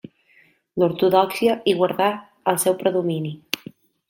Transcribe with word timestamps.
L'ortodòxia 0.83 1.57
hi 1.65 1.75
guardà 1.83 2.09
el 2.53 2.59
seu 2.65 2.79
predomini. 2.81 3.37